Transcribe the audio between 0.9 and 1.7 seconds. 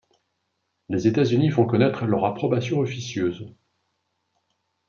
États-Unis font